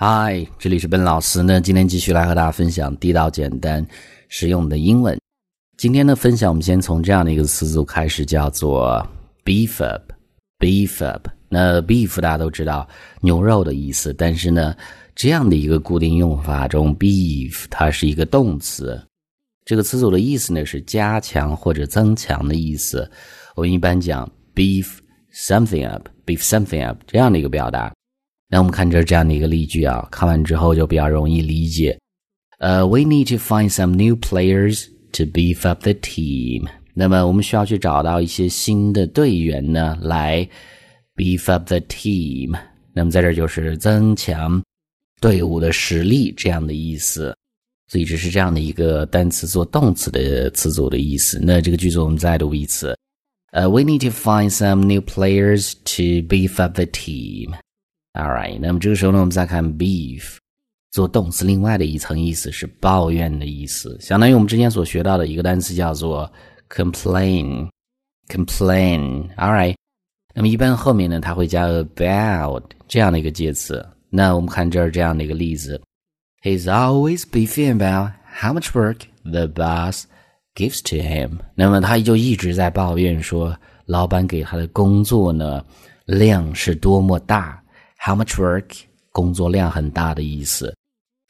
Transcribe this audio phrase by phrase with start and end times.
[0.00, 1.58] 嗨，这里是笨老师那。
[1.58, 3.84] 今天继续来和大家分享地道、简单、
[4.28, 5.18] 实用的英文。
[5.76, 9.04] 今天的分享，我们先从这样的一个词组开始，叫做
[9.44, 10.12] beef up。
[10.60, 11.26] beef up。
[11.48, 12.88] 那 beef 大家都知道
[13.22, 14.72] 牛肉的意思，但是呢，
[15.16, 19.04] 这样的一个固定用法中，beef 它是一个动词。
[19.64, 23.10] 这个词组的意思呢是加强或者增强的意思。
[23.56, 24.98] 我们一般讲 beef
[25.34, 27.92] something up，beef something up 这样的一个表达。
[28.50, 31.98] 那我们看这这样的一个例句啊，看完之后就比较容易理解。
[32.58, 36.66] 呃，We need to find some new players to beef up the team。
[36.94, 40.48] 那么我们需要去找到一些新的队员呢，来
[41.14, 42.58] beef up the team。
[42.92, 44.60] 那么在这就是增强
[45.20, 47.36] 队伍的实力这样的意思。
[47.86, 51.38] 所以这是这样的一个单词做动词的词组的意思。
[51.40, 52.96] 那这个句子我们再读一次。
[53.52, 57.54] 呃，We need to find some new players to beef up the team。
[58.18, 60.38] All right，那么这个时候呢，我们再看 beef
[60.90, 66.28] 做动词，另外的一层意思是抱怨的意思，相当于我们之前所学到的一个单词叫做
[66.68, 67.68] complain。
[68.28, 69.76] complain，all right。
[70.34, 73.86] 那么一般后面呢，它会加 about 这样的一个介词。
[74.10, 75.80] 那我们看这儿这样的一个例子
[76.42, 80.04] ：He's always beefing about how much work the boss
[80.56, 81.38] gives to him。
[81.54, 83.56] 那么他就一直在抱怨说，
[83.86, 85.64] 老板给他的工作呢
[86.04, 87.57] 量是多么大。
[88.04, 88.82] How much work？
[89.10, 90.72] 工作量很大的意思，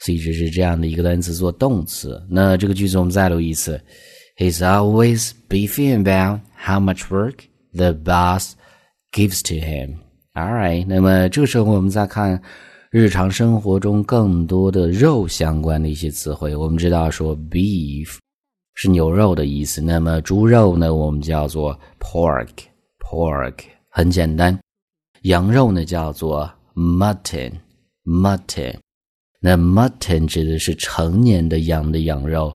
[0.00, 2.22] 所以这是这样的一个单词做动词。
[2.28, 3.80] 那这个句子我们再读一次
[4.36, 7.36] ：He's always beefing about how much work
[7.72, 8.52] the boss
[9.12, 9.96] gives to him.
[10.34, 10.84] All right。
[10.86, 12.42] 那么这个时候我们再看
[12.90, 16.54] 日常生活中更多的肉相关的一些词汇。
[16.54, 18.18] 我们知道说 beef
[18.74, 22.50] 是牛肉的意思，那么猪肉呢，我们叫做 pork。
[23.00, 23.54] pork
[23.88, 24.58] 很简单，
[25.22, 28.76] 羊肉呢叫做 Mutton，mutton，
[29.40, 32.54] 那 mutton 指的是成年的羊的羊肉。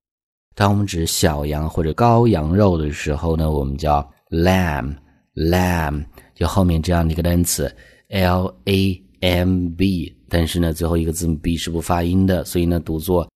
[0.55, 7.70] 当我们指小羊或者羔羊肉的时候呢，我们叫 lamb，lamb，就后面这样的一个单词
[8.08, 13.30] l a m b，但是呢，最后一个字母 b 是不发音的，所以呢，读作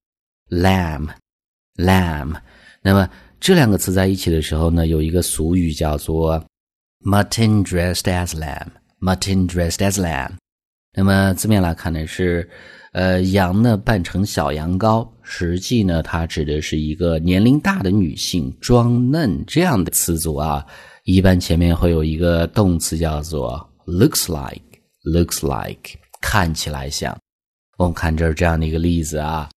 [0.50, 2.34] lamb，lamb。
[2.82, 3.10] 那么
[3.42, 6.42] 这两个词在一起的时候呢，有一个俗语叫做
[7.02, 10.32] mutton dressed as lamb，mutton dressed as lamb。
[10.98, 12.50] 那么字面来看呢是，
[12.92, 20.66] 呃，羊呢扮成小羊羔，实际呢它指的是一个年龄大的女性装嫩这样的词组啊。
[21.04, 27.16] 一般前面会有一个动词叫做 looks like，looks like 看起来像。
[27.78, 29.48] 我们看这儿这样的一个例子啊，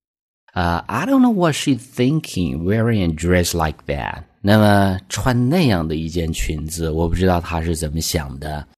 [0.53, 4.25] 啊，I don't know what she thinking wearing a dress like that。
[4.43, 8.69] 那么穿那样的一件裙子，我不知道她是怎么想的。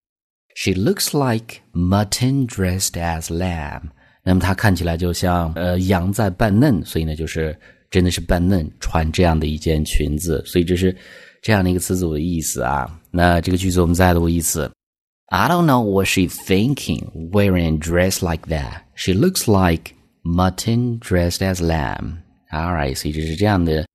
[0.55, 3.83] She looks like mutton dressed as lamb。
[4.23, 7.59] 那么她看起来就像呃羊在扮嫩，所以呢就是
[7.91, 10.97] 真的是扮嫩，穿这样的一件裙子，所以这是
[11.41, 12.89] 这样的一个词组的意思啊。
[13.11, 14.71] 那这个句子我们再读一次。
[15.27, 18.83] I don't know what she thinking wearing dress like that.
[18.95, 22.19] She looks like mutton dressed as lamb.
[22.51, 23.87] All right，所以这是这样的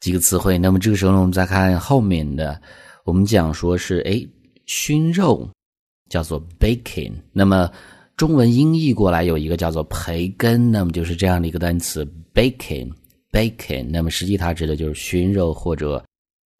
[0.00, 0.56] 几个词汇。
[0.56, 2.60] 那么这个时候呢，我们再看后面的，
[3.04, 4.24] 我们讲说是哎
[4.66, 5.50] 熏肉。
[6.08, 7.70] 叫做 bacon，那么
[8.16, 16.02] 中文音译过来有一个叫做培根，那么就是这样的一个单词 bacon，bacon 那么实际它指的就是熏肉或者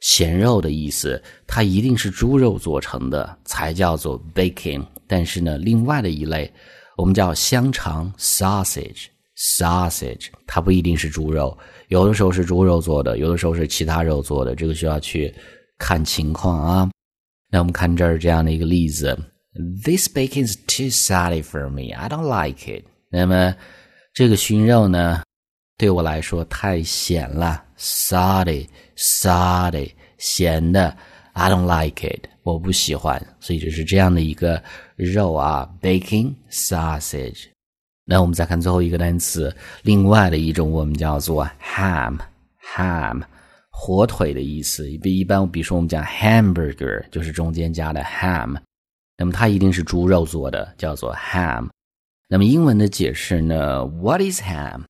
[0.00, 4.84] 咸肉的意思，它一定是猪肉做成的才叫做 bacon。
[5.06, 6.52] 但是呢，另外的一类
[6.96, 11.56] 我们叫香肠 sausage，sausage，它不一定是猪肉，
[11.88, 15.32] 有的时候是猪肉做的，有的时候是其他肉做的，这个需要去
[15.78, 16.90] 看情况啊。
[17.48, 19.16] 那我们看这儿这样的一个例子。
[19.83, 21.93] This bacon is too salty for me.
[21.93, 22.85] I don't like it.
[23.09, 23.53] 那么
[24.13, 25.23] 这个熏肉呢，
[25.77, 30.95] 对我来说太咸了，salty, salty，咸的。
[31.33, 32.27] I don't like it.
[32.43, 33.21] 我不喜欢。
[33.39, 34.61] 所以就是这样的一个
[34.95, 37.47] 肉啊，bacon sausage。
[38.05, 43.21] 那我们再看最后一个单词，另外的一种我们叫做 ham，ham，
[43.69, 44.83] 火腿的意思。
[45.01, 48.57] 比一般，比如说我们讲 hamburger，就是中间加的 ham。
[49.18, 51.68] 那么它一定是猪肉做的，叫做 ham。
[52.28, 54.84] 那么英文的解释呢？What is ham?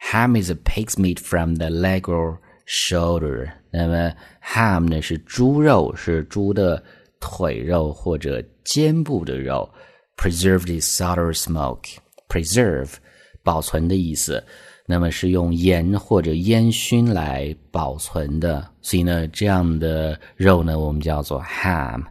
[0.00, 3.50] Ham is a pig's meat from the leg or shoulder。
[3.70, 4.12] 那么
[4.42, 6.82] ham 呢是猪肉，是猪的
[7.20, 9.68] 腿肉或者肩部的肉。
[10.16, 11.96] Preserved in salt or smoke。
[12.28, 12.94] Preserve
[13.42, 14.42] 保存的意思，
[14.86, 18.66] 那么是用盐或者烟熏来保存的。
[18.80, 22.02] 所以呢，这样的肉呢，我们叫做 ham。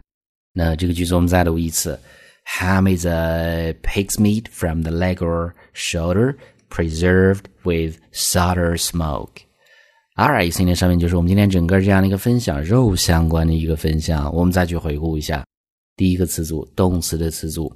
[0.58, 2.00] 那这个句子我们再读一次
[2.58, 6.36] Ham is a pig's meat from the leg or shoulder,
[6.70, 9.42] preserved with solder smoke.
[10.16, 14.34] Alright，今天上面就是我们今天整个这样的一个分享，肉相关的一个分享。
[14.34, 15.44] 我们再去回顾一下，
[15.94, 17.70] 第一个词组，动词的词组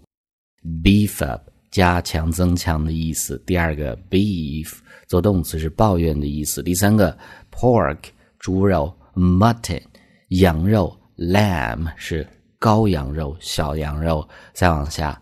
[0.83, 4.73] ，beef up，加强、增强的意思；第二个，beef，
[5.07, 7.15] 做动词是抱怨的意思；第三个
[7.53, 7.99] ，pork，
[8.39, 9.83] 猪肉；mutton，
[10.29, 12.27] 羊肉；lamb 是
[12.61, 14.23] 羔羊肉、小羊肉；
[14.53, 15.21] 再往下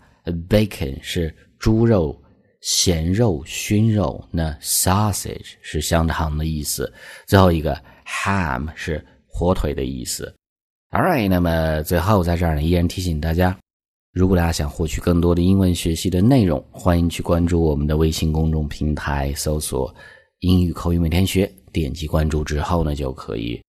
[0.48, 2.20] ，bacon 是猪肉。
[2.60, 6.92] 咸肉、熏肉，那 sausage 是香肠的意思。
[7.24, 10.34] 最后一个 ham 是火腿的意思。
[10.90, 13.56] All right，那么最后在这儿呢，依然提醒大家，
[14.12, 19.94] 如果大家想获取更多的英文学习的内容，欢迎去关注我们的微信公众平台，搜索
[20.40, 23.62] “英语口语每天学”，点击关注之后呢就可以。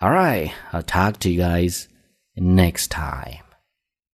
[0.00, 1.84] All right，I'll talk to you guys
[2.36, 3.51] next time.